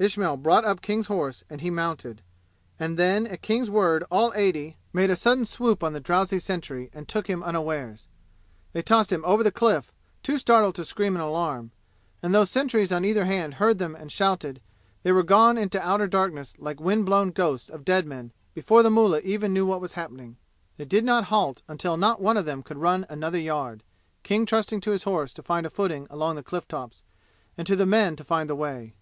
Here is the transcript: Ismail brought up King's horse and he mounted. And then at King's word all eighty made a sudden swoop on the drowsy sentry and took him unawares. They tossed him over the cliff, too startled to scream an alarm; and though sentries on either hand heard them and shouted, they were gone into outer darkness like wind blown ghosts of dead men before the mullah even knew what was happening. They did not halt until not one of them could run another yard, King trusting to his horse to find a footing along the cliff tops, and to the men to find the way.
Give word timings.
Ismail 0.00 0.38
brought 0.38 0.64
up 0.64 0.82
King's 0.82 1.06
horse 1.06 1.44
and 1.48 1.60
he 1.60 1.70
mounted. 1.70 2.20
And 2.80 2.98
then 2.98 3.28
at 3.28 3.42
King's 3.42 3.70
word 3.70 4.02
all 4.10 4.32
eighty 4.34 4.76
made 4.92 5.08
a 5.08 5.14
sudden 5.14 5.44
swoop 5.44 5.84
on 5.84 5.92
the 5.92 6.00
drowsy 6.00 6.40
sentry 6.40 6.90
and 6.92 7.06
took 7.06 7.28
him 7.30 7.44
unawares. 7.44 8.08
They 8.72 8.82
tossed 8.82 9.12
him 9.12 9.24
over 9.24 9.44
the 9.44 9.52
cliff, 9.52 9.92
too 10.24 10.36
startled 10.36 10.74
to 10.74 10.84
scream 10.84 11.14
an 11.14 11.22
alarm; 11.22 11.70
and 12.24 12.34
though 12.34 12.44
sentries 12.44 12.90
on 12.90 13.04
either 13.04 13.24
hand 13.24 13.54
heard 13.62 13.78
them 13.78 13.94
and 13.94 14.10
shouted, 14.10 14.60
they 15.04 15.12
were 15.12 15.22
gone 15.22 15.56
into 15.56 15.80
outer 15.80 16.08
darkness 16.08 16.56
like 16.58 16.80
wind 16.80 17.06
blown 17.06 17.30
ghosts 17.30 17.68
of 17.70 17.84
dead 17.84 18.04
men 18.04 18.32
before 18.54 18.82
the 18.82 18.90
mullah 18.90 19.20
even 19.20 19.54
knew 19.54 19.64
what 19.64 19.80
was 19.80 19.92
happening. 19.92 20.38
They 20.76 20.86
did 20.86 21.04
not 21.04 21.26
halt 21.26 21.62
until 21.68 21.96
not 21.96 22.20
one 22.20 22.36
of 22.36 22.46
them 22.46 22.64
could 22.64 22.78
run 22.78 23.06
another 23.08 23.38
yard, 23.38 23.84
King 24.24 24.44
trusting 24.44 24.80
to 24.80 24.90
his 24.90 25.04
horse 25.04 25.32
to 25.34 25.42
find 25.44 25.64
a 25.64 25.70
footing 25.70 26.08
along 26.10 26.34
the 26.34 26.42
cliff 26.42 26.66
tops, 26.66 27.04
and 27.56 27.64
to 27.68 27.76
the 27.76 27.86
men 27.86 28.16
to 28.16 28.24
find 28.24 28.50
the 28.50 28.56
way. 28.56 28.94